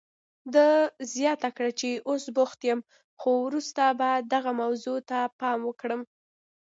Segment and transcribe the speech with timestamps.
[0.53, 0.69] ده
[1.13, 1.71] زیاته کړه،
[2.09, 2.79] اوس بوخت یم،
[3.19, 6.01] خو وروسته به دغې موضوع ته پام وکړم.